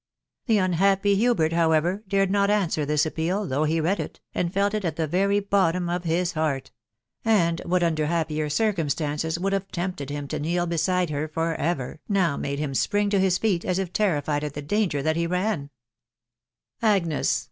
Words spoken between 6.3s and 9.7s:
heart; and what under happier circumstances' would June